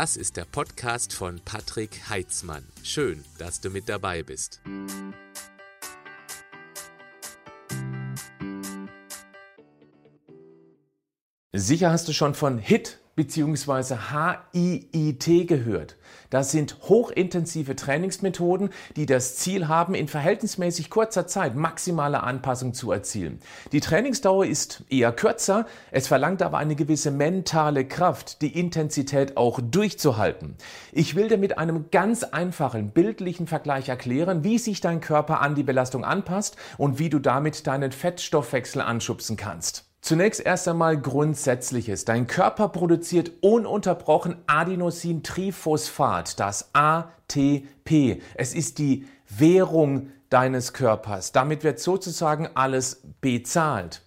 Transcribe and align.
Das 0.00 0.16
ist 0.16 0.38
der 0.38 0.46
Podcast 0.46 1.12
von 1.12 1.42
Patrick 1.44 2.08
Heitzmann. 2.08 2.66
Schön, 2.82 3.22
dass 3.36 3.60
du 3.60 3.68
mit 3.68 3.86
dabei 3.86 4.22
bist. 4.22 4.62
Sicher 11.52 11.90
hast 11.90 12.08
du 12.08 12.14
schon 12.14 12.34
von 12.34 12.56
HIT 12.56 12.99
bzw. 13.20 13.96
HIIT 14.54 15.46
gehört. 15.46 15.96
Das 16.30 16.52
sind 16.52 16.76
hochintensive 16.82 17.76
Trainingsmethoden, 17.76 18.70
die 18.96 19.04
das 19.04 19.36
Ziel 19.36 19.68
haben, 19.68 19.94
in 19.94 20.08
verhältnismäßig 20.08 20.88
kurzer 20.88 21.26
Zeit 21.26 21.54
maximale 21.54 22.22
Anpassung 22.22 22.72
zu 22.72 22.90
erzielen. 22.92 23.40
Die 23.72 23.80
Trainingsdauer 23.80 24.46
ist 24.46 24.84
eher 24.88 25.12
kürzer, 25.12 25.66
es 25.90 26.06
verlangt 26.06 26.40
aber 26.40 26.58
eine 26.58 26.76
gewisse 26.76 27.10
mentale 27.10 27.84
Kraft, 27.84 28.40
die 28.40 28.58
Intensität 28.58 29.36
auch 29.36 29.60
durchzuhalten. 29.60 30.56
Ich 30.92 31.14
will 31.14 31.28
dir 31.28 31.38
mit 31.38 31.58
einem 31.58 31.90
ganz 31.90 32.22
einfachen 32.22 32.90
bildlichen 32.90 33.46
Vergleich 33.46 33.88
erklären, 33.88 34.44
wie 34.44 34.58
sich 34.58 34.80
dein 34.80 35.00
Körper 35.00 35.40
an 35.42 35.54
die 35.54 35.62
Belastung 35.62 36.04
anpasst 36.04 36.56
und 36.78 36.98
wie 36.98 37.10
du 37.10 37.18
damit 37.18 37.66
deinen 37.66 37.92
Fettstoffwechsel 37.92 38.80
anschubsen 38.80 39.36
kannst. 39.36 39.89
Zunächst 40.00 40.40
erst 40.40 40.66
einmal 40.66 40.98
Grundsätzliches. 40.98 42.04
Dein 42.04 42.26
Körper 42.26 42.68
produziert 42.68 43.32
ununterbrochen 43.42 44.36
Adenosintriphosphat, 44.46 46.40
das 46.40 46.70
ATP. 46.72 48.22
Es 48.34 48.54
ist 48.54 48.78
die 48.78 49.06
Währung 49.28 50.10
deines 50.30 50.72
Körpers. 50.72 51.32
Damit 51.32 51.64
wird 51.64 51.80
sozusagen 51.80 52.48
alles 52.54 53.02
bezahlt. 53.20 54.02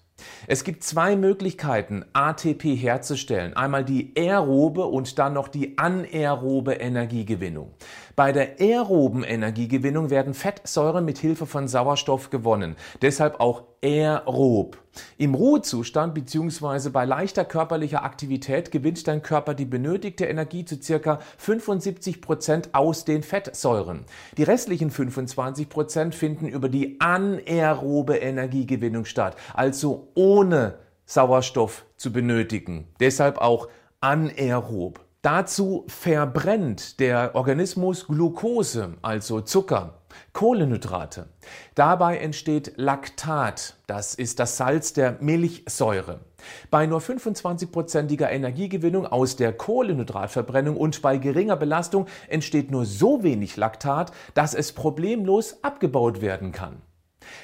Es 0.47 0.63
gibt 0.63 0.83
zwei 0.83 1.15
Möglichkeiten, 1.15 2.05
ATP 2.13 2.75
herzustellen. 2.75 3.55
Einmal 3.55 3.83
die 3.83 4.13
aerobe 4.17 4.85
und 4.85 5.19
dann 5.19 5.33
noch 5.33 5.47
die 5.47 5.77
anaerobe 5.77 6.73
Energiegewinnung. 6.73 7.73
Bei 8.15 8.31
der 8.31 8.59
aeroben 8.59 9.23
Energiegewinnung 9.23 10.09
werden 10.09 10.33
Fettsäuren 10.33 11.05
mit 11.05 11.17
Hilfe 11.17 11.45
von 11.45 11.67
Sauerstoff 11.67 12.29
gewonnen. 12.29 12.77
Deshalb 13.01 13.39
auch 13.39 13.63
aerob. 13.83 14.77
Im 15.17 15.35
Ruhezustand 15.35 16.13
bzw. 16.13 16.89
bei 16.89 17.05
leichter 17.05 17.45
körperlicher 17.45 18.03
Aktivität 18.03 18.71
gewinnt 18.71 19.07
dein 19.07 19.21
Körper 19.21 19.53
die 19.53 19.65
benötigte 19.65 20.25
Energie 20.25 20.65
zu 20.65 20.77
ca. 20.77 21.19
75 21.37 22.21
Prozent 22.21 22.69
aus 22.73 23.05
den 23.05 23.23
Fettsäuren. 23.23 24.05
Die 24.37 24.43
restlichen 24.43 24.91
25 24.91 25.69
Prozent 25.69 26.15
finden 26.15 26.47
über 26.47 26.69
die 26.69 26.99
anaerobe 26.99 28.17
Energiegewinnung 28.17 29.05
statt, 29.05 29.35
also 29.53 30.09
ohne 30.13 30.75
Sauerstoff 31.05 31.85
zu 31.97 32.13
benötigen. 32.13 32.87
Deshalb 32.99 33.39
auch 33.39 33.67
anaerob. 33.99 34.99
Dazu 35.21 35.85
verbrennt 35.87 36.99
der 36.99 37.33
Organismus 37.33 38.07
Glucose, 38.07 38.95
also 39.01 39.39
Zucker, 39.39 40.01
Kohlenhydrate. 40.33 41.27
Dabei 41.75 42.17
entsteht 42.17 42.73
Laktat, 42.75 43.75
das 43.87 44.15
ist 44.15 44.39
das 44.39 44.57
Salz 44.57 44.93
der 44.93 45.17
Milchsäure. 45.19 46.21
Bei 46.69 46.85
nur 46.85 46.99
25-prozentiger 46.99 48.29
Energiegewinnung 48.29 49.05
aus 49.05 49.35
der 49.35 49.53
Kohlenhydratverbrennung 49.53 50.77
und 50.77 51.01
bei 51.01 51.17
geringer 51.17 51.55
Belastung 51.55 52.07
entsteht 52.27 52.71
nur 52.71 52.85
so 52.85 53.23
wenig 53.23 53.57
Laktat, 53.57 54.11
dass 54.33 54.53
es 54.53 54.71
problemlos 54.71 55.63
abgebaut 55.63 56.21
werden 56.21 56.51
kann. 56.51 56.81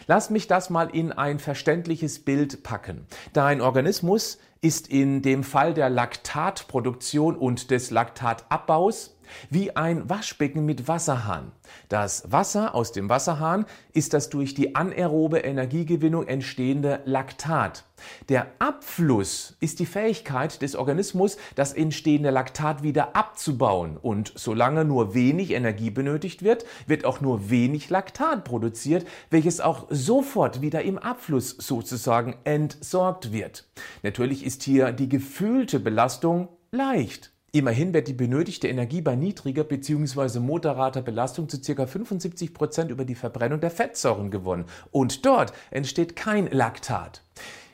Lass 0.07 0.29
mich 0.29 0.47
das 0.47 0.69
mal 0.69 0.89
in 0.89 1.11
ein 1.11 1.39
verständliches 1.39 2.19
Bild 2.19 2.63
packen. 2.63 3.05
Dein 3.33 3.61
Organismus 3.61 4.37
ist 4.61 4.89
in 4.89 5.21
dem 5.21 5.43
Fall 5.43 5.73
der 5.73 5.89
Laktatproduktion 5.89 7.37
und 7.37 7.71
des 7.71 7.91
Laktatabbaus 7.91 9.15
wie 9.49 9.75
ein 9.75 10.09
Waschbecken 10.09 10.65
mit 10.65 10.87
Wasserhahn. 10.87 11.51
Das 11.87 12.31
Wasser 12.31 12.75
aus 12.75 12.91
dem 12.91 13.09
Wasserhahn 13.09 13.65
ist 13.93 14.13
das 14.13 14.29
durch 14.29 14.53
die 14.53 14.75
anaerobe 14.75 15.39
Energiegewinnung 15.39 16.27
entstehende 16.27 17.01
Laktat. 17.05 17.85
Der 18.29 18.47
Abfluss 18.59 19.57
ist 19.59 19.79
die 19.79 19.85
Fähigkeit 19.85 20.61
des 20.61 20.75
Organismus, 20.75 21.37
das 21.55 21.73
entstehende 21.73 22.29
Laktat 22.29 22.83
wieder 22.83 23.15
abzubauen. 23.15 23.97
Und 23.97 24.31
solange 24.35 24.85
nur 24.85 25.13
wenig 25.13 25.51
Energie 25.51 25.89
benötigt 25.89 26.43
wird, 26.43 26.65
wird 26.87 27.05
auch 27.05 27.21
nur 27.21 27.49
wenig 27.49 27.89
Laktat 27.89 28.43
produziert, 28.43 29.05
welches 29.29 29.59
auch 29.61 29.87
sofort 29.89 30.61
wieder 30.61 30.81
im 30.83 30.97
Abfluss 30.97 31.49
sozusagen 31.49 32.35
entsorgt 32.43 33.31
wird. 33.31 33.67
Natürlich 34.03 34.45
ist 34.45 34.63
hier 34.63 34.91
die 34.91 35.09
gefühlte 35.09 35.79
Belastung 35.79 36.49
leicht. 36.71 37.31
Immerhin 37.51 37.95
wird 37.95 38.07
die 38.07 38.13
benötigte 38.13 38.67
Energie 38.67 39.01
bei 39.01 39.15
niedriger 39.15 39.63
bzw. 39.63 40.39
moderater 40.39 41.01
Belastung 41.01 41.49
zu 41.49 41.59
ca. 41.59 41.87
75 41.87 42.53
Prozent 42.53 42.91
über 42.91 43.05
die 43.05 43.15
Verbrennung 43.15 43.59
der 43.59 43.71
Fettsäuren 43.71 44.29
gewonnen. 44.29 44.65
Und 44.91 45.25
dort 45.25 45.53
entsteht 45.71 46.15
kein 46.15 46.47
Laktat. 46.51 47.23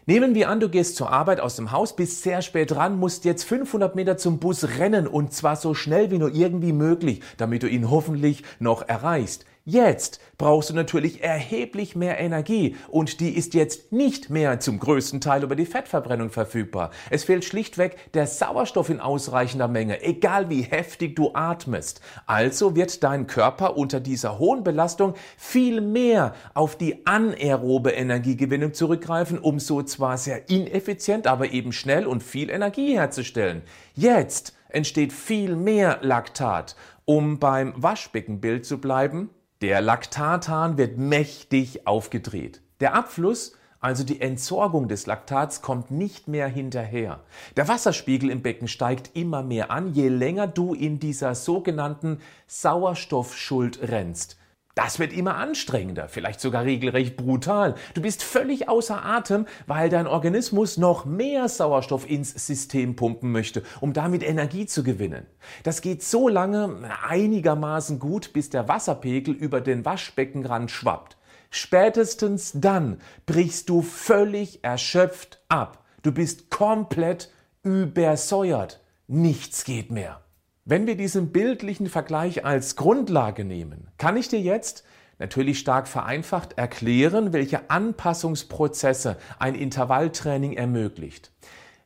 Nehmen 0.06 0.34
wir 0.34 0.50
an, 0.50 0.59
du 0.59 0.69
gehst 0.69 0.96
zur 0.96 1.12
Arbeit 1.12 1.41
aus 1.41 1.58
dem 1.58 1.72
Haus, 1.72 1.96
bist 1.96 2.22
sehr 2.22 2.41
spät 2.41 2.72
dran, 2.72 3.00
musst 3.00 3.25
jetzt 3.25 3.44
500 3.44 3.96
Meter 3.96 4.18
zum 4.18 4.40
Bus 4.40 4.78
rennen 4.78 5.08
und 5.08 5.34
zwar 5.34 5.56
so 5.56 5.74
schnell 5.74 6.12
wie 6.12 6.19
nur 6.19 6.34
irgendwie 6.34 6.74
möglich, 6.74 7.22
damit 7.38 7.64
du 7.64 7.68
ihn 7.68 7.90
hoffentlich 7.90 8.44
noch 8.59 8.88
erreichst. 8.88 9.46
Jetzt 9.68 10.20
brauchst 10.38 10.70
du 10.70 10.76
natürlich 10.76 11.24
erheblich 11.24 11.96
mehr 11.96 12.20
Energie 12.20 12.76
und 12.88 13.20
die 13.20 13.36
ist 13.36 13.56
jetzt 13.56 13.92
nicht 13.92 14.30
mehr 14.30 14.59
zum 14.59 14.78
größten 14.78 15.22
Teil 15.22 15.42
über 15.42 15.56
die 15.56 15.66
Fettverbrennung 15.66 16.30
verfügbar. 16.30 16.92
Es 17.09 17.24
fehlt 17.24 17.44
schlichtweg 17.44 18.14
der 18.14 18.28
Sauerstoff 18.28 18.92
in 18.92 19.00
ausreichender 19.00 19.68
Menge, 19.68 20.03
egal 20.03 20.52
wie 20.52 20.62
heftig 20.62 21.16
du 21.16 21.31
atmest. 21.34 22.02
Also 22.28 22.76
wird 22.76 23.03
dein 23.03 23.26
Körper 23.26 23.76
unter 23.76 24.00
dieser 24.00 24.38
hohen 24.38 24.64
Belastung 24.64 25.16
viel 25.36 25.82
mehr 25.82 26.36
auf 26.53 26.78
die 26.78 27.08
anaerobe 27.08 27.90
Energiegewinnung 27.90 28.76
zurückgreifen, 28.76 29.40
um 29.40 29.59
so 29.59 29.82
zwar 29.82 30.20
sehr 30.20 30.47
ineffizient, 30.47 31.26
aber 31.26 31.50
eben 31.53 31.72
schnell 31.72 32.06
und 32.06 32.22
viel 32.22 32.52
Energie 32.52 33.00
herzustellen. 33.00 33.64
Jetzt 33.96 34.56
entsteht 34.70 35.12
viel 35.12 35.56
mehr 35.56 35.97
Laktat. 36.02 36.76
Um 37.06 37.40
beim 37.40 37.74
Waschbeckenbild 37.76 38.66
zu 38.66 38.80
bleiben, 38.80 39.30
der 39.62 39.82
Laktathahn 39.82 40.78
wird 40.78 40.98
mächtig 40.98 41.88
aufgedreht. 41.88 42.62
Der 42.82 42.94
Abfluss, 42.94 43.54
also 43.80 44.04
die 44.04 44.20
Entsorgung 44.20 44.88
des 44.88 45.06
Laktats, 45.06 45.62
kommt 45.62 45.92
nicht 45.92 46.28
mehr 46.28 46.48
hinterher. 46.48 47.22
Der 47.56 47.68
Wasserspiegel 47.68 48.30
im 48.30 48.42
Becken 48.42 48.68
steigt 48.68 49.12
immer 49.16 49.44
mehr 49.44 49.72
an, 49.72 49.94
je 49.94 50.10
länger 50.10 50.48
du 50.48 50.74
in 50.74 51.00
dieser 51.00 51.36
sogenannten 51.36 52.20
Sauerstoffschuld 52.48 53.80
rennst. 53.82 54.38
Das 54.75 55.00
wird 55.00 55.13
immer 55.13 55.38
anstrengender, 55.38 56.09
vielleicht 56.09 56.41
sogar 56.41 56.66
regelrecht 56.66 57.16
brutal. 57.16 57.75
Du 57.94 58.02
bist 58.02 58.24
völlig 58.24 58.68
außer 58.68 59.06
Atem, 59.06 59.47
weil 59.68 59.88
dein 59.88 60.06
Organismus 60.06 60.75
noch 60.75 61.06
mehr 61.06 61.47
Sauerstoff 61.47 62.09
ins 62.09 62.31
System 62.46 62.97
pumpen 62.97 63.31
möchte, 63.31 63.64
um 63.80 63.94
damit 63.94 64.22
Energie 64.22 64.66
zu 64.66 64.84
gewinnen. 64.84 65.25
Das 65.64 65.81
geht 65.81 66.03
so 66.03 66.28
lange 66.28 66.90
einigermaßen 67.08 68.00
gut, 68.00 68.34
bis 68.34 68.50
der 68.50 68.68
Wasserpegel 68.68 69.34
über 69.34 69.62
den 69.62 69.85
Waschbeckenrand 69.85 70.69
schwappt. 70.69 71.16
Spätestens 71.52 72.52
dann 72.53 73.00
brichst 73.25 73.69
du 73.69 73.81
völlig 73.81 74.62
erschöpft 74.62 75.40
ab. 75.47 75.85
Du 76.02 76.12
bist 76.12 76.50
komplett 76.50 77.31
übersäuert. 77.64 78.81
Nichts 79.08 79.64
geht 79.64 79.90
mehr. 79.90 80.25
Wenn 80.68 80.88
wir 80.88 80.98
diesen 80.98 81.31
bildlichen 81.31 81.86
Vergleich 81.86 82.44
als 82.44 82.76
Grundlage 82.76 83.46
nehmen, 83.46 83.88
kann 84.00 84.18
ich 84.18 84.30
dir 84.30 84.42
jetzt 84.42 84.84
natürlich 85.20 85.59
stark 85.59 85.88
vereinfacht 85.88 86.58
erklären, 86.58 87.34
welche 87.34 87.70
Anpassungsprozesse 87.70 89.18
ein 89.38 89.53
Intervalltraining 89.53 90.53
ermöglicht. 90.53 91.31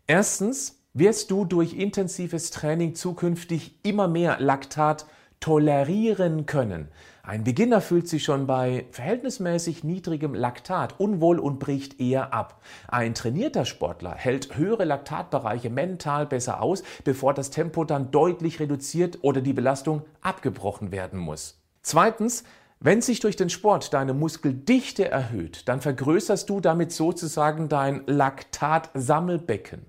Erstens 0.08 0.82
wirst 0.94 1.30
du 1.30 1.44
durch 1.44 1.74
intensives 1.74 2.52
Training 2.52 2.96
zukünftig 2.96 3.82
immer 3.84 4.08
mehr 4.08 4.40
Laktat 4.40 5.08
tolerieren 5.42 6.46
können. 6.46 6.88
Ein 7.30 7.44
Beginner 7.44 7.80
fühlt 7.80 8.08
sich 8.08 8.24
schon 8.24 8.48
bei 8.48 8.88
verhältnismäßig 8.90 9.84
niedrigem 9.84 10.34
Laktat 10.34 11.00
unwohl 11.00 11.38
und 11.38 11.60
bricht 11.60 12.00
eher 12.00 12.34
ab. 12.34 12.60
Ein 12.88 13.14
trainierter 13.14 13.66
Sportler 13.66 14.16
hält 14.16 14.58
höhere 14.58 14.84
Laktatbereiche 14.84 15.70
mental 15.70 16.26
besser 16.26 16.60
aus, 16.60 16.82
bevor 17.04 17.36
das 17.36 17.52
Tempo 17.52 17.84
dann 17.84 18.10
deutlich 18.10 18.60
reduziert 18.60 19.20
oder 19.22 19.42
die 19.42 19.54
Belastung 19.54 20.02
abgebrochen 20.22 20.92
werden 20.92 21.20
muss. 21.20 21.62
Zweitens, 21.84 22.46
wenn 22.80 23.04
sich 23.04 23.20
durch 23.20 23.36
den 23.36 23.52
Sport 23.52 23.94
deine 23.94 24.16
Muskeldichte 24.16 25.12
erhöht, 25.12 25.68
dann 25.68 25.82
vergrößerst 25.82 26.50
du 26.50 26.60
damit 26.62 26.92
sozusagen 26.92 27.70
dein 27.70 28.08
Laktatsammelbecken. 28.08 29.86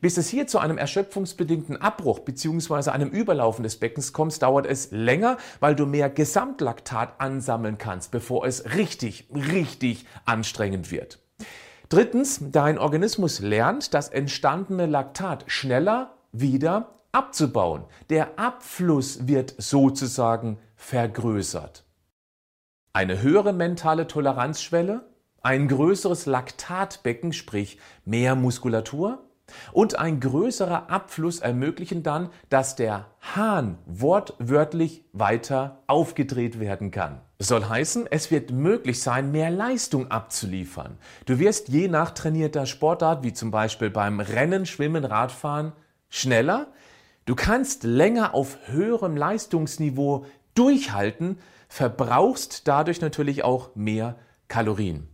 Bis 0.00 0.16
es 0.16 0.28
hier 0.28 0.46
zu 0.46 0.58
einem 0.58 0.78
erschöpfungsbedingten 0.78 1.76
Abbruch 1.80 2.20
bzw. 2.20 2.90
einem 2.90 3.10
Überlaufen 3.10 3.62
des 3.62 3.76
Beckens 3.76 4.12
kommt, 4.12 4.40
dauert 4.42 4.66
es 4.66 4.90
länger, 4.90 5.36
weil 5.60 5.74
du 5.74 5.86
mehr 5.86 6.10
Gesamtlaktat 6.10 7.20
ansammeln 7.20 7.78
kannst, 7.78 8.10
bevor 8.10 8.46
es 8.46 8.74
richtig, 8.76 9.28
richtig 9.34 10.06
anstrengend 10.24 10.90
wird. 10.90 11.18
Drittens, 11.88 12.40
dein 12.40 12.78
Organismus 12.78 13.40
lernt, 13.40 13.94
das 13.94 14.08
entstandene 14.08 14.86
Laktat 14.86 15.44
schneller 15.48 16.14
wieder 16.32 17.00
abzubauen. 17.12 17.84
Der 18.10 18.38
Abfluss 18.38 19.26
wird 19.26 19.54
sozusagen 19.58 20.58
vergrößert. 20.76 21.84
Eine 22.92 23.22
höhere 23.22 23.52
mentale 23.52 24.06
Toleranzschwelle, 24.06 25.08
ein 25.42 25.68
größeres 25.68 26.26
Laktatbecken, 26.26 27.32
sprich 27.32 27.78
mehr 28.04 28.34
Muskulatur, 28.34 29.29
und 29.72 29.98
ein 29.98 30.20
größerer 30.20 30.90
Abfluss 30.90 31.40
ermöglichen 31.40 32.02
dann, 32.02 32.30
dass 32.48 32.76
der 32.76 33.06
Hahn 33.20 33.78
wortwörtlich 33.86 35.04
weiter 35.12 35.82
aufgedreht 35.86 36.60
werden 36.60 36.90
kann. 36.90 37.20
Das 37.38 37.48
soll 37.48 37.64
heißen, 37.64 38.06
es 38.10 38.30
wird 38.30 38.50
möglich 38.50 39.00
sein, 39.00 39.32
mehr 39.32 39.50
Leistung 39.50 40.10
abzuliefern. 40.10 40.98
Du 41.24 41.38
wirst 41.38 41.68
je 41.68 41.88
nach 41.88 42.10
trainierter 42.10 42.66
Sportart, 42.66 43.22
wie 43.22 43.32
zum 43.32 43.50
Beispiel 43.50 43.88
beim 43.88 44.20
Rennen, 44.20 44.66
Schwimmen, 44.66 45.04
Radfahren, 45.04 45.72
schneller. 46.10 46.66
Du 47.24 47.34
kannst 47.34 47.84
länger 47.84 48.34
auf 48.34 48.58
höherem 48.66 49.16
Leistungsniveau 49.16 50.26
durchhalten, 50.54 51.38
verbrauchst 51.68 52.68
dadurch 52.68 53.00
natürlich 53.00 53.44
auch 53.44 53.74
mehr 53.74 54.16
Kalorien. 54.48 55.08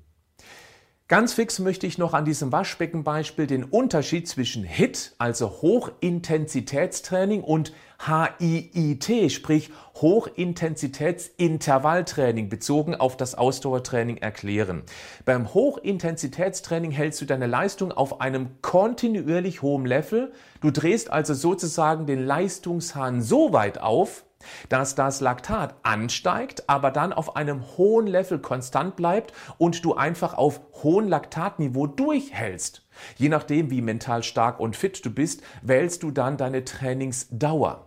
Ganz 1.09 1.35
fix 1.35 1.61
möchte 1.61 1.87
ich 1.87 1.99
noch 1.99 2.15
an 2.15 2.25
diesem 2.25 2.51
Waschbeckenbeispiel 2.51 3.47
den 3.47 3.63
Unterschied 3.63 4.27
zwischen 4.27 4.65
HIT, 4.65 5.13
also 5.19 5.63
Hochintensitätstraining, 5.63 7.45
und 7.45 7.73
HIIT, 8.05 9.31
sprich 9.31 9.71
Hochintensitätsintervalltraining, 9.95 12.49
bezogen 12.49 12.97
auf 12.97 13.17
das 13.17 13.37
Ausdauertraining 13.37 14.17
erklären. 14.17 14.83
Beim 15.25 15.55
Hochintensitätstraining 15.55 16.91
hältst 16.91 17.21
du 17.21 17.25
deine 17.25 17.47
Leistung 17.47 17.93
auf 17.93 18.21
einem 18.21 18.61
kontinuierlich 18.61 19.63
hohen 19.63 19.87
Level. 19.87 20.33
Du 20.61 20.73
drehst 20.73 21.13
also 21.13 21.35
sozusagen 21.35 22.07
den 22.07 22.27
Leistungshahn 22.27 23.23
so 23.23 23.53
weit 23.53 23.79
auf, 23.79 24.26
dass 24.69 24.95
das 24.95 25.21
Laktat 25.21 25.75
ansteigt, 25.83 26.69
aber 26.69 26.91
dann 26.91 27.13
auf 27.13 27.37
einem 27.37 27.63
hohen 27.77 28.07
Level 28.07 28.39
konstant 28.39 28.97
bleibt 28.97 29.33
und 29.59 29.85
du 29.85 29.95
einfach 29.95 30.35
auf 30.35 30.61
hohem 30.83 31.09
Laktatniveau 31.09 31.87
durchhältst. 31.87 32.87
Je 33.17 33.29
nachdem, 33.29 33.71
wie 33.71 33.83
mental 33.83 34.23
stark 34.23 34.61
und 34.61 34.77
fit 34.77 35.05
du 35.05 35.11
bist, 35.11 35.43
wählst 35.63 36.03
du 36.03 36.11
dann 36.11 36.37
deine 36.37 36.65
Trainingsdauer. 36.65 37.87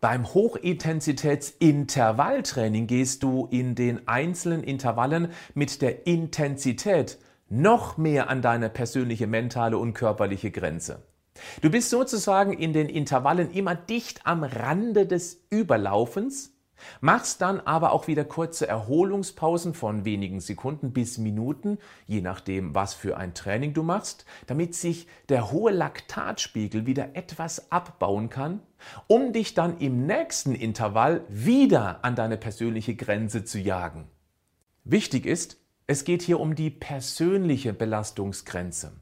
Beim 0.00 0.34
Hochintensitätsintervalltraining 0.34 2.86
gehst 2.86 3.22
du 3.22 3.48
in 3.50 3.74
den 3.74 4.06
einzelnen 4.06 4.62
Intervallen 4.62 5.32
mit 5.54 5.80
der 5.80 6.06
Intensität 6.06 7.18
noch 7.48 7.96
mehr 7.96 8.28
an 8.28 8.42
deine 8.42 8.68
persönliche 8.68 9.26
mentale 9.26 9.78
und 9.78 9.94
körperliche 9.94 10.50
Grenze. 10.50 11.02
Du 11.62 11.70
bist 11.70 11.90
sozusagen 11.90 12.52
in 12.52 12.72
den 12.72 12.88
Intervallen 12.88 13.50
immer 13.50 13.74
dicht 13.74 14.20
am 14.24 14.44
Rande 14.44 15.06
des 15.06 15.44
Überlaufens, 15.50 16.52
machst 17.00 17.40
dann 17.40 17.60
aber 17.60 17.92
auch 17.92 18.08
wieder 18.08 18.24
kurze 18.24 18.66
Erholungspausen 18.66 19.74
von 19.74 20.04
wenigen 20.04 20.40
Sekunden 20.40 20.92
bis 20.92 21.18
Minuten, 21.18 21.78
je 22.06 22.20
nachdem, 22.20 22.74
was 22.74 22.94
für 22.94 23.16
ein 23.16 23.34
Training 23.34 23.72
du 23.72 23.82
machst, 23.82 24.24
damit 24.46 24.74
sich 24.74 25.06
der 25.28 25.50
hohe 25.50 25.72
Laktatspiegel 25.72 26.86
wieder 26.86 27.16
etwas 27.16 27.70
abbauen 27.70 28.28
kann, 28.28 28.60
um 29.06 29.32
dich 29.32 29.54
dann 29.54 29.78
im 29.78 30.06
nächsten 30.06 30.54
Intervall 30.54 31.24
wieder 31.28 32.04
an 32.04 32.16
deine 32.16 32.36
persönliche 32.36 32.94
Grenze 32.94 33.44
zu 33.44 33.58
jagen. 33.58 34.08
Wichtig 34.84 35.26
ist, 35.26 35.56
es 35.86 36.04
geht 36.04 36.22
hier 36.22 36.40
um 36.40 36.54
die 36.54 36.70
persönliche 36.70 37.72
Belastungsgrenze. 37.72 38.92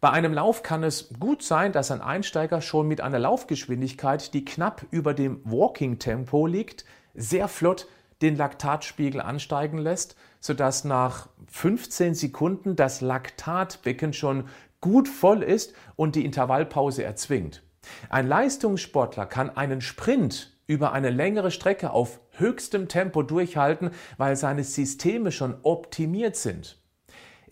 Bei 0.00 0.10
einem 0.10 0.34
Lauf 0.34 0.62
kann 0.62 0.82
es 0.82 1.08
gut 1.18 1.42
sein, 1.42 1.72
dass 1.72 1.90
ein 1.90 2.02
Einsteiger 2.02 2.60
schon 2.60 2.86
mit 2.86 3.00
einer 3.00 3.18
Laufgeschwindigkeit, 3.18 4.34
die 4.34 4.44
knapp 4.44 4.84
über 4.90 5.14
dem 5.14 5.40
Walking-Tempo 5.44 6.46
liegt, 6.46 6.84
sehr 7.14 7.48
flott 7.48 7.88
den 8.22 8.36
Laktatspiegel 8.36 9.20
ansteigen 9.20 9.78
lässt, 9.78 10.16
sodass 10.40 10.84
nach 10.84 11.28
15 11.48 12.14
Sekunden 12.14 12.76
das 12.76 13.00
Laktatbecken 13.00 14.12
schon 14.12 14.48
gut 14.80 15.08
voll 15.08 15.42
ist 15.42 15.74
und 15.96 16.14
die 16.14 16.24
Intervallpause 16.24 17.02
erzwingt. 17.02 17.62
Ein 18.10 18.26
Leistungssportler 18.26 19.26
kann 19.26 19.50
einen 19.56 19.80
Sprint 19.80 20.58
über 20.66 20.92
eine 20.92 21.10
längere 21.10 21.50
Strecke 21.50 21.90
auf 21.90 22.20
höchstem 22.32 22.88
Tempo 22.88 23.22
durchhalten, 23.22 23.90
weil 24.18 24.36
seine 24.36 24.64
Systeme 24.64 25.32
schon 25.32 25.56
optimiert 25.62 26.36
sind. 26.36 26.78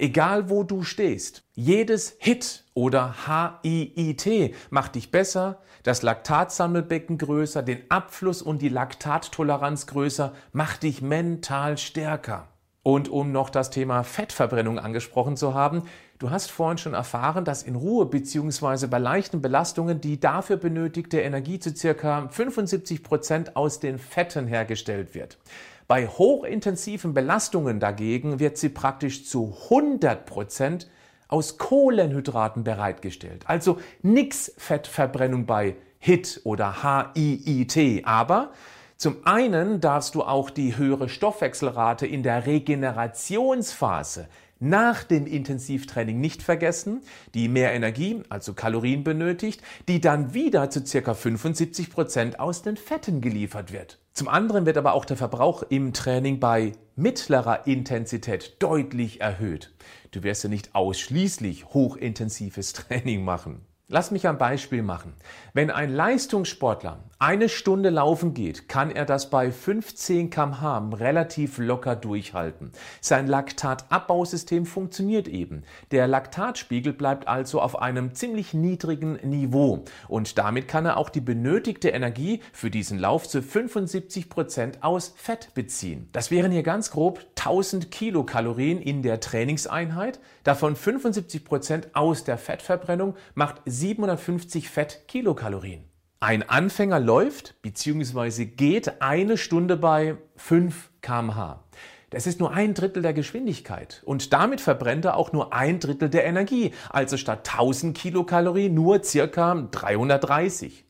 Egal 0.04 0.50
wo 0.50 0.64
du 0.64 0.82
stehst, 0.82 1.44
jedes 1.54 2.18
HIT 2.18 2.64
oder 2.74 3.14
HIIT 3.26 4.54
macht 4.68 4.96
dich 4.96 5.10
besser, 5.10 5.62
das 5.82 6.02
Laktatsammelbecken 6.02 7.16
größer, 7.16 7.62
den 7.62 7.90
Abfluss 7.90 8.42
und 8.42 8.60
die 8.60 8.68
Laktattoleranz 8.68 9.86
größer, 9.86 10.34
macht 10.52 10.82
dich 10.82 11.00
mental 11.00 11.78
stärker. 11.78 12.48
Und 12.82 13.08
um 13.08 13.32
noch 13.32 13.48
das 13.48 13.70
Thema 13.70 14.02
Fettverbrennung 14.02 14.78
angesprochen 14.78 15.38
zu 15.38 15.54
haben, 15.54 15.84
du 16.18 16.28
hast 16.28 16.50
vorhin 16.50 16.76
schon 16.76 16.92
erfahren, 16.92 17.46
dass 17.46 17.62
in 17.62 17.74
Ruhe 17.74 18.04
bzw. 18.04 18.88
bei 18.88 18.98
leichten 18.98 19.40
Belastungen 19.40 20.02
die 20.02 20.20
dafür 20.20 20.58
benötigte 20.58 21.22
Energie 21.22 21.60
zu 21.60 21.72
ca. 21.72 22.28
75 22.28 23.02
Prozent 23.02 23.56
aus 23.56 23.80
den 23.80 23.98
Fetten 23.98 24.48
hergestellt 24.48 25.14
wird. 25.14 25.38
Bei 25.86 26.06
hochintensiven 26.06 27.12
Belastungen 27.12 27.78
dagegen 27.78 28.40
wird 28.40 28.56
sie 28.56 28.70
praktisch 28.70 29.26
zu 29.26 29.54
100 29.64 30.24
Prozent 30.24 30.88
aus 31.28 31.58
Kohlenhydraten 31.58 32.64
bereitgestellt. 32.64 33.44
Also 33.46 33.78
nix 34.02 34.52
Fettverbrennung 34.56 35.46
bei 35.46 35.76
HIT 35.98 36.40
oder 36.44 36.82
HIIT. 36.82 38.06
Aber 38.06 38.52
zum 38.96 39.26
einen 39.26 39.80
darfst 39.80 40.14
du 40.14 40.22
auch 40.22 40.50
die 40.50 40.76
höhere 40.76 41.08
Stoffwechselrate 41.08 42.06
in 42.06 42.22
der 42.22 42.46
Regenerationsphase 42.46 44.28
nach 44.64 45.04
dem 45.04 45.26
Intensivtraining 45.26 46.20
nicht 46.20 46.42
vergessen, 46.42 47.02
die 47.34 47.48
mehr 47.48 47.72
Energie, 47.72 48.22
also 48.28 48.54
Kalorien 48.54 49.04
benötigt, 49.04 49.62
die 49.88 50.00
dann 50.00 50.34
wieder 50.34 50.70
zu 50.70 50.82
ca. 50.82 51.14
75 51.14 51.90
Prozent 51.90 52.40
aus 52.40 52.62
den 52.62 52.76
Fetten 52.76 53.20
geliefert 53.20 53.72
wird. 53.72 53.98
Zum 54.14 54.28
anderen 54.28 54.64
wird 54.64 54.76
aber 54.76 54.94
auch 54.94 55.04
der 55.04 55.16
Verbrauch 55.16 55.62
im 55.68 55.92
Training 55.92 56.40
bei 56.40 56.72
mittlerer 56.96 57.66
Intensität 57.66 58.56
deutlich 58.60 59.20
erhöht. 59.20 59.74
Du 60.12 60.22
wirst 60.22 60.44
ja 60.44 60.50
nicht 60.50 60.74
ausschließlich 60.74 61.66
hochintensives 61.66 62.72
Training 62.74 63.24
machen. 63.24 63.66
Lass 63.94 64.10
mich 64.10 64.26
ein 64.26 64.38
Beispiel 64.38 64.82
machen. 64.82 65.12
Wenn 65.52 65.70
ein 65.70 65.88
Leistungssportler 65.88 66.98
eine 67.20 67.48
Stunde 67.48 67.90
laufen 67.90 68.34
geht, 68.34 68.68
kann 68.68 68.90
er 68.90 69.04
das 69.04 69.30
bei 69.30 69.52
15 69.52 70.30
kmh 70.30 70.90
relativ 70.94 71.58
locker 71.58 71.94
durchhalten. 71.94 72.72
Sein 73.00 73.28
Laktatabbausystem 73.28 74.66
funktioniert 74.66 75.28
eben. 75.28 75.62
Der 75.92 76.08
Laktatspiegel 76.08 76.92
bleibt 76.92 77.28
also 77.28 77.60
auf 77.60 77.80
einem 77.80 78.16
ziemlich 78.16 78.52
niedrigen 78.52 79.12
Niveau 79.22 79.84
und 80.08 80.38
damit 80.38 80.66
kann 80.66 80.86
er 80.86 80.96
auch 80.96 81.08
die 81.08 81.20
benötigte 81.20 81.90
Energie 81.90 82.40
für 82.52 82.72
diesen 82.72 82.98
Lauf 82.98 83.28
zu 83.28 83.42
75 83.42 84.28
Prozent 84.28 84.82
aus 84.82 85.14
Fett 85.16 85.54
beziehen. 85.54 86.08
Das 86.10 86.32
wären 86.32 86.50
hier 86.50 86.64
ganz 86.64 86.90
grob 86.90 87.20
1000 87.38 87.92
Kilokalorien 87.92 88.82
in 88.82 89.02
der 89.02 89.20
Trainingseinheit, 89.20 90.18
davon 90.42 90.74
75 90.74 91.44
Prozent 91.44 91.94
aus 91.94 92.24
der 92.24 92.38
Fettverbrennung 92.38 93.14
macht 93.34 93.62
750 93.84 94.70
Fettkilokalorien. 94.70 95.84
Ein 96.18 96.48
Anfänger 96.48 97.00
läuft 97.00 97.60
bzw. 97.60 98.46
geht 98.46 99.02
eine 99.02 99.36
Stunde 99.36 99.76
bei 99.76 100.16
5 100.36 100.88
kmh. 101.02 101.62
Das 102.08 102.26
ist 102.26 102.40
nur 102.40 102.52
ein 102.52 102.72
Drittel 102.72 103.02
der 103.02 103.12
Geschwindigkeit 103.12 104.02
und 104.06 104.32
damit 104.32 104.62
verbrennt 104.62 105.04
er 105.04 105.18
auch 105.18 105.34
nur 105.34 105.52
ein 105.52 105.80
Drittel 105.80 106.08
der 106.08 106.24
Energie, 106.24 106.72
also 106.88 107.18
statt 107.18 107.46
1000 107.46 107.94
Kilokalorien 107.94 108.72
nur 108.72 109.04
circa 109.04 109.54
330. 109.70 110.86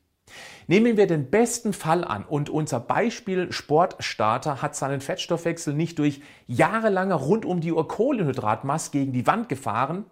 Nehmen 0.66 0.97
wir 0.97 1.06
den 1.06 1.30
besten 1.30 1.73
Fall 1.73 2.04
an 2.04 2.25
und 2.25 2.49
unser 2.49 2.80
Beispiel 2.80 3.52
Sportstarter 3.52 4.62
hat 4.62 4.75
seinen 4.75 5.00
Fettstoffwechsel 5.00 5.75
nicht 5.75 5.99
durch 5.99 6.23
jahrelange 6.47 7.14
rund 7.14 7.44
um 7.44 7.61
die 7.61 7.73
Uhr 7.73 7.87
Kohlenhydratmast 7.87 8.92
gegen 8.92 9.12
die 9.12 9.26
Wand 9.26 9.49
gefahren, 9.49 10.06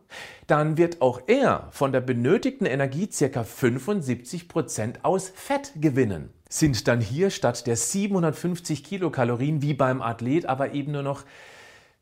dann 0.46 0.76
wird 0.76 1.00
auch 1.00 1.22
er 1.26 1.68
von 1.70 1.92
der 1.92 2.00
benötigten 2.00 2.66
Energie 2.66 3.08
ca. 3.08 3.44
75 3.44 4.48
Prozent 4.48 5.04
aus 5.04 5.32
Fett 5.34 5.72
gewinnen. 5.76 6.30
Sind 6.50 6.86
dann 6.86 7.00
hier 7.00 7.30
statt 7.30 7.66
der 7.66 7.76
750 7.76 8.84
Kilokalorien 8.84 9.62
wie 9.62 9.72
beim 9.72 10.02
Athlet 10.02 10.44
aber 10.44 10.74
eben 10.74 10.92
nur 10.92 11.02
noch 11.02 11.24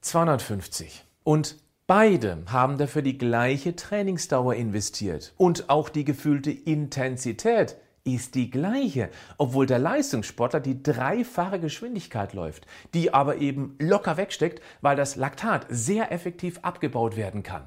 250. 0.01 1.05
Und 1.23 1.57
Beide 1.91 2.45
haben 2.47 2.79
dafür 2.79 3.03
die 3.03 3.19
gleiche 3.19 3.75
Trainingsdauer 3.75 4.55
investiert 4.55 5.35
und 5.37 5.69
auch 5.71 5.89
die 5.89 6.05
gefühlte 6.05 6.53
Intensität 6.53 7.79
ist 8.05 8.35
die 8.35 8.51
gleiche, 8.51 9.11
obwohl 9.39 9.67
der 9.67 9.79
Leistungssportler 9.79 10.61
die 10.61 10.83
dreifache 10.83 11.61
Geschwindigkeit 11.61 12.33
läuft, 12.33 12.67
die 12.95 13.13
aber 13.13 13.37
eben 13.37 13.77
locker 13.79 14.17
wegsteckt, 14.17 14.63
weil 14.81 14.97
das 14.97 15.17
Laktat 15.17 15.67
sehr 15.69 16.13
effektiv 16.13 16.59
abgebaut 16.63 17.17
werden 17.17 17.43
kann. 17.43 17.65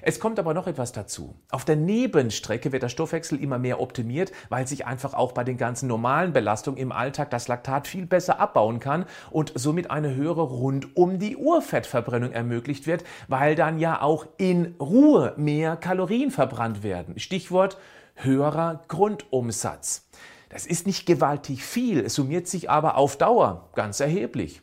Es 0.00 0.20
kommt 0.20 0.38
aber 0.38 0.54
noch 0.54 0.66
etwas 0.66 0.92
dazu. 0.92 1.34
Auf 1.50 1.64
der 1.64 1.76
Nebenstrecke 1.76 2.70
wird 2.70 2.82
der 2.84 2.88
Stoffwechsel 2.88 3.42
immer 3.42 3.58
mehr 3.58 3.80
optimiert, 3.80 4.32
weil 4.48 4.66
sich 4.66 4.86
einfach 4.86 5.14
auch 5.14 5.32
bei 5.32 5.42
den 5.42 5.56
ganzen 5.56 5.88
normalen 5.88 6.32
Belastungen 6.32 6.78
im 6.78 6.92
Alltag 6.92 7.30
das 7.30 7.48
Laktat 7.48 7.88
viel 7.88 8.06
besser 8.06 8.38
abbauen 8.38 8.78
kann 8.78 9.06
und 9.30 9.52
somit 9.56 9.90
eine 9.90 10.14
höhere 10.14 10.42
rund 10.42 10.96
um 10.96 11.18
die 11.18 11.36
Uhr 11.36 11.62
Fettverbrennung 11.62 12.32
ermöglicht 12.32 12.86
wird, 12.86 13.04
weil 13.26 13.56
dann 13.56 13.78
ja 13.78 14.00
auch 14.00 14.26
in 14.36 14.76
Ruhe 14.78 15.34
mehr 15.36 15.76
Kalorien 15.76 16.30
verbrannt 16.30 16.82
werden. 16.82 17.18
Stichwort 17.18 17.76
höherer 18.16 18.82
Grundumsatz. 18.88 20.08
Das 20.48 20.66
ist 20.66 20.86
nicht 20.86 21.06
gewaltig 21.06 21.64
viel, 21.64 22.00
es 22.00 22.14
summiert 22.14 22.48
sich 22.48 22.70
aber 22.70 22.96
auf 22.96 23.16
Dauer 23.16 23.70
ganz 23.74 24.00
erheblich. 24.00 24.62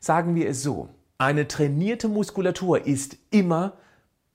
Sagen 0.00 0.34
wir 0.34 0.48
es 0.48 0.62
so, 0.62 0.88
eine 1.18 1.46
trainierte 1.46 2.08
Muskulatur 2.08 2.86
ist 2.86 3.16
immer 3.30 3.74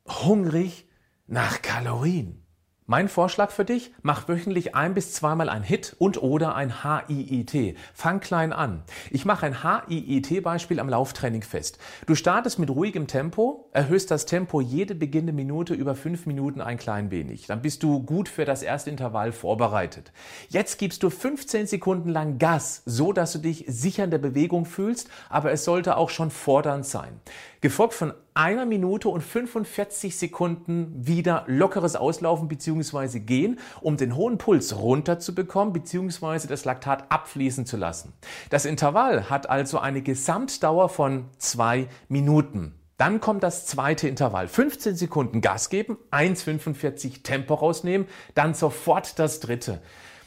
hungrig 0.07 0.87
nach 1.27 1.61
Kalorien. 1.61 2.44
Mein 2.87 3.09
Vorschlag 3.09 3.49
für 3.49 3.65
dich, 3.65 3.91
mach 4.03 4.27
wöchentlich 4.27 4.75
ein 4.75 4.93
bis 4.93 5.11
zweimal 5.11 5.49
ein 5.49 5.63
HIT 5.63 5.95
und 5.97 6.21
oder 6.21 6.53
ein 6.53 6.83
HIIT. 6.83 7.75
Fang 7.95 8.19
klein 8.19 8.53
an. 8.53 8.83
Ich 9.09 9.25
mache 9.25 9.47
ein 9.47 9.63
HIIT-Beispiel 9.63 10.79
am 10.79 10.87
Lauftraining 10.87 11.41
fest. 11.41 11.79
Du 12.05 12.13
startest 12.13 12.59
mit 12.59 12.69
ruhigem 12.69 13.07
Tempo, 13.07 13.71
erhöhst 13.71 14.11
das 14.11 14.27
Tempo 14.27 14.61
jede 14.61 14.93
beginnende 14.93 15.33
Minute 15.33 15.73
über 15.73 15.95
fünf 15.95 16.27
Minuten 16.27 16.61
ein 16.61 16.77
klein 16.77 17.09
wenig. 17.09 17.47
Dann 17.47 17.63
bist 17.63 17.81
du 17.81 18.03
gut 18.03 18.29
für 18.29 18.45
das 18.45 18.61
erste 18.61 18.91
Intervall 18.91 19.31
vorbereitet. 19.31 20.11
Jetzt 20.49 20.77
gibst 20.77 21.01
du 21.01 21.09
15 21.09 21.65
Sekunden 21.65 22.09
lang 22.09 22.37
Gas, 22.37 22.83
so 22.85 23.13
dass 23.13 23.31
du 23.31 23.39
dich 23.39 23.65
sicher 23.67 24.03
in 24.03 24.11
der 24.11 24.19
Bewegung 24.19 24.65
fühlst, 24.65 25.09
aber 25.27 25.51
es 25.51 25.65
sollte 25.65 25.97
auch 25.97 26.11
schon 26.11 26.29
fordernd 26.29 26.85
sein. 26.85 27.19
Gefolgt 27.61 27.95
von 27.95 28.13
einer 28.35 28.65
Minute 28.65 29.07
und 29.09 29.21
45 29.21 30.17
Sekunden 30.17 30.91
wieder 30.93 31.45
lockeres 31.47 31.95
Auslaufen 31.95 32.49
bzw. 32.49 33.19
Gehen, 33.19 33.59
um 33.81 33.95
den 33.97 34.15
hohen 34.15 34.37
Puls 34.37 34.77
runterzubekommen 34.77 35.73
bzw. 35.73 36.47
das 36.47 36.65
Laktat 36.65 37.09
abfließen 37.09 37.65
zu 37.65 37.77
lassen. 37.77 38.13
Das 38.49 38.65
Intervall 38.65 39.29
hat 39.29 39.49
also 39.49 39.79
eine 39.79 40.01
Gesamtdauer 40.01 40.89
von 40.89 41.29
zwei 41.37 41.87
Minuten. 42.09 42.75
Dann 42.97 43.21
kommt 43.21 43.41
das 43.43 43.65
zweite 43.65 44.07
Intervall. 44.07 44.47
15 44.47 44.95
Sekunden 44.95 45.41
Gas 45.41 45.69
geben, 45.69 45.97
1,45 46.11 47.23
Tempo 47.23 47.53
rausnehmen, 47.53 48.07
dann 48.35 48.53
sofort 48.53 49.17
das 49.17 49.39
dritte. 49.39 49.81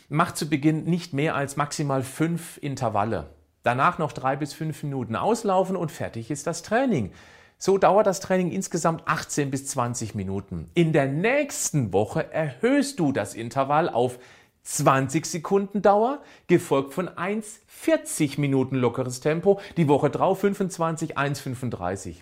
Macht 0.08 0.38
zu 0.38 0.48
Beginn 0.48 0.84
nicht 0.84 1.12
mehr 1.12 1.34
als 1.34 1.56
maximal 1.56 2.02
fünf 2.02 2.58
Intervalle. 2.62 3.34
Danach 3.62 3.98
noch 3.98 4.12
drei 4.12 4.36
bis 4.36 4.54
fünf 4.54 4.82
Minuten 4.82 5.14
auslaufen 5.14 5.76
und 5.76 5.92
fertig 5.92 6.30
ist 6.30 6.46
das 6.46 6.62
Training. 6.62 7.12
So 7.60 7.76
dauert 7.76 8.06
das 8.06 8.20
Training 8.20 8.52
insgesamt 8.52 9.02
18 9.06 9.50
bis 9.50 9.66
20 9.66 10.14
Minuten. 10.14 10.70
In 10.74 10.92
der 10.92 11.06
nächsten 11.06 11.92
Woche 11.92 12.32
erhöhst 12.32 13.00
du 13.00 13.10
das 13.10 13.34
Intervall 13.34 13.88
auf 13.88 14.20
20 14.62 15.26
Sekunden 15.26 15.82
Dauer, 15.82 16.22
gefolgt 16.46 16.94
von 16.94 17.08
1,40 17.08 18.40
Minuten 18.40 18.76
lockeres 18.76 19.18
Tempo, 19.18 19.60
die 19.76 19.88
Woche 19.88 20.08
drauf 20.08 20.38
25, 20.38 21.18
1,35. 21.18 22.16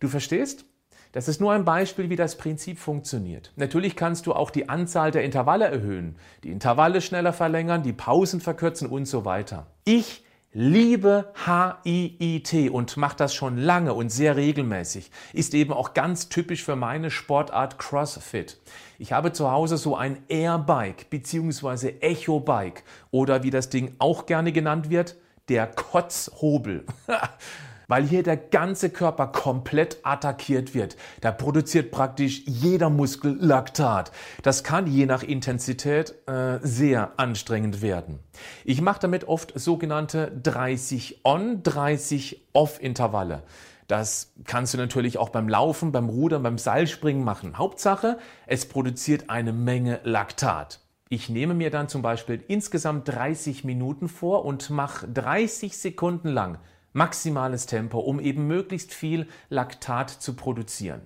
Du 0.00 0.08
verstehst? 0.08 0.66
Das 1.12 1.28
ist 1.28 1.40
nur 1.40 1.52
ein 1.52 1.64
Beispiel, 1.64 2.10
wie 2.10 2.16
das 2.16 2.36
Prinzip 2.36 2.78
funktioniert. 2.78 3.52
Natürlich 3.56 3.96
kannst 3.96 4.26
du 4.26 4.34
auch 4.34 4.50
die 4.50 4.68
Anzahl 4.68 5.12
der 5.12 5.24
Intervalle 5.24 5.64
erhöhen, 5.66 6.16
die 6.42 6.50
Intervalle 6.50 7.00
schneller 7.00 7.32
verlängern, 7.32 7.82
die 7.82 7.92
Pausen 7.94 8.40
verkürzen 8.40 8.88
und 8.88 9.06
so 9.06 9.24
weiter. 9.24 9.68
Ich 9.84 10.24
liebe 10.54 11.32
HIIT 11.44 12.70
und 12.70 12.96
mache 12.96 13.16
das 13.16 13.34
schon 13.34 13.58
lange 13.58 13.92
und 13.92 14.08
sehr 14.08 14.36
regelmäßig. 14.36 15.10
Ist 15.32 15.52
eben 15.52 15.72
auch 15.72 15.92
ganz 15.94 16.28
typisch 16.28 16.64
für 16.64 16.76
meine 16.76 17.10
Sportart 17.10 17.78
CrossFit. 17.78 18.58
Ich 18.98 19.12
habe 19.12 19.32
zu 19.32 19.50
Hause 19.50 19.76
so 19.76 19.96
ein 19.96 20.22
Airbike 20.28 21.10
bzw. 21.10 21.94
Echo-Bike 22.00 22.84
oder 23.10 23.42
wie 23.42 23.50
das 23.50 23.68
Ding 23.68 23.96
auch 23.98 24.26
gerne 24.26 24.52
genannt 24.52 24.90
wird, 24.90 25.16
der 25.48 25.66
Kotzhobel. 25.66 26.86
weil 27.88 28.04
hier 28.04 28.22
der 28.22 28.36
ganze 28.36 28.90
Körper 28.90 29.28
komplett 29.28 29.98
attackiert 30.02 30.74
wird. 30.74 30.96
Da 31.20 31.32
produziert 31.32 31.90
praktisch 31.90 32.42
jeder 32.46 32.90
Muskel 32.90 33.36
Laktat. 33.40 34.12
Das 34.42 34.64
kann 34.64 34.86
je 34.86 35.06
nach 35.06 35.22
Intensität 35.22 36.14
äh, 36.26 36.58
sehr 36.62 37.12
anstrengend 37.18 37.82
werden. 37.82 38.18
Ich 38.64 38.80
mache 38.80 39.00
damit 39.00 39.28
oft 39.28 39.58
sogenannte 39.58 40.32
30 40.42 41.20
On, 41.24 41.62
30 41.62 42.48
Off 42.52 42.82
Intervalle. 42.82 43.42
Das 43.86 44.32
kannst 44.44 44.72
du 44.72 44.78
natürlich 44.78 45.18
auch 45.18 45.28
beim 45.28 45.48
Laufen, 45.48 45.92
beim 45.92 46.08
Rudern, 46.08 46.42
beim 46.42 46.56
Seilspringen 46.56 47.22
machen. 47.22 47.58
Hauptsache, 47.58 48.18
es 48.46 48.66
produziert 48.66 49.28
eine 49.28 49.52
Menge 49.52 50.00
Laktat. 50.04 50.80
Ich 51.10 51.28
nehme 51.28 51.52
mir 51.54 51.70
dann 51.70 51.88
zum 51.88 52.00
Beispiel 52.00 52.42
insgesamt 52.48 53.08
30 53.08 53.62
Minuten 53.62 54.08
vor 54.08 54.44
und 54.46 54.70
mache 54.70 55.06
30 55.06 55.76
Sekunden 55.76 56.28
lang 56.28 56.58
maximales 56.94 57.66
Tempo, 57.66 57.98
um 57.98 58.18
eben 58.18 58.46
möglichst 58.46 58.94
viel 58.94 59.28
Laktat 59.50 60.08
zu 60.08 60.34
produzieren. 60.34 61.02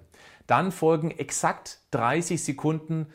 Dann 0.47 0.71
folgen 0.71 1.11
exakt 1.11 1.81
30 1.91 2.43
Sekunden 2.43 3.07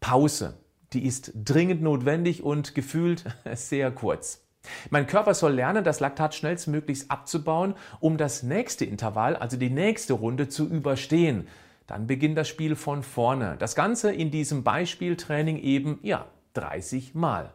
Pause. 0.00 0.58
Die 0.92 1.06
ist 1.06 1.32
dringend 1.34 1.80
notwendig 1.80 2.42
und 2.42 2.74
gefühlt 2.74 3.24
sehr 3.54 3.92
kurz. 3.92 4.42
Mein 4.90 5.06
Körper 5.06 5.34
soll 5.34 5.54
lernen, 5.54 5.84
das 5.84 6.00
Laktat 6.00 6.34
schnellstmöglichst 6.34 7.10
abzubauen, 7.10 7.74
um 8.00 8.16
das 8.16 8.42
nächste 8.42 8.84
Intervall, 8.84 9.36
also 9.36 9.56
die 9.56 9.70
nächste 9.70 10.12
Runde, 10.12 10.48
zu 10.48 10.68
überstehen. 10.68 11.48
Dann 11.86 12.06
beginnt 12.06 12.38
das 12.38 12.48
Spiel 12.48 12.76
von 12.76 13.02
vorne. 13.02 13.56
Das 13.58 13.74
Ganze 13.74 14.12
in 14.12 14.30
diesem 14.30 14.62
Beispieltraining 14.62 15.58
eben, 15.58 15.98
ja, 16.02 16.26
30 16.54 17.14
Mal. 17.14 17.52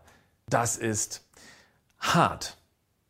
Das 0.49 0.77
ist 0.77 1.25
hart. 1.99 2.57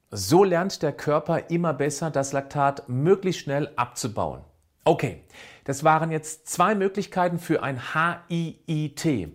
So 0.10 0.46
lernt 0.46 0.84
der 0.84 0.94
Körper 0.94 1.50
immer 1.50 1.74
besser, 1.74 2.10
das 2.10 2.32
Laktat 2.32 2.88
möglichst 2.88 3.42
schnell 3.42 3.74
abzubauen. 3.76 4.42
Okay, 4.86 5.24
das 5.66 5.84
waren 5.84 6.12
jetzt 6.12 6.48
zwei 6.48 6.76
Möglichkeiten 6.76 7.40
für 7.40 7.62
ein 7.62 7.82
HIIT. 7.94 9.34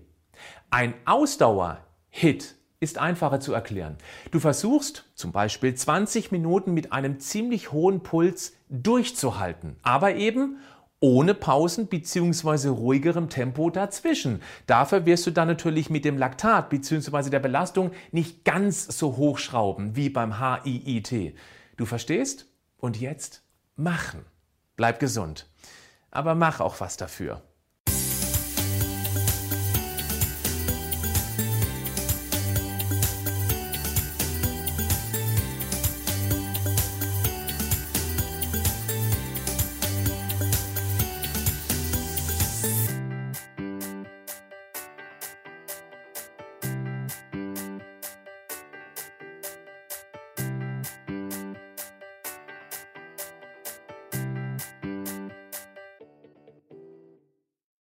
Ein 0.71 0.95
Ausdauer-Hit 1.05 2.55
ist 2.81 2.97
einfacher 2.97 3.39
zu 3.39 3.53
erklären. 3.53 3.99
Du 4.31 4.41
versuchst 4.41 5.05
zum 5.15 5.31
Beispiel 5.31 5.75
20 5.75 6.33
Minuten 6.33 6.73
mit 6.73 6.91
einem 6.91 7.21
ziemlich 7.21 7.71
hohen 7.71 8.03
Puls 8.03 8.55
durchzuhalten, 8.71 9.77
aber 9.83 10.15
eben 10.15 10.57
ohne 11.03 11.35
Pausen 11.35 11.89
bzw. 11.89 12.69
ruhigerem 12.69 13.29
Tempo 13.29 13.69
dazwischen. 13.71 14.41
Dafür 14.67 15.05
wirst 15.05 15.27
du 15.27 15.33
dann 15.33 15.49
natürlich 15.49 15.91
mit 15.91 16.05
dem 16.05 16.17
Laktat 16.17 16.71
bzw. 16.71 17.29
der 17.29 17.41
Belastung 17.41 17.91
nicht 18.13 18.45
ganz 18.45 18.87
so 18.87 19.17
hochschrauben 19.17 19.97
wie 19.97 20.09
beim 20.09 20.39
HIIT. 20.39 21.35
Du 21.77 21.85
verstehst? 21.85 22.47
Und 22.77 23.01
jetzt 23.01 23.43
machen. 23.77 24.25
Bleib 24.77 25.01
gesund. 25.01 25.49
Aber 26.11 26.35
mach 26.35 26.61
auch 26.61 26.81
was 26.81 26.97
dafür. 26.97 27.43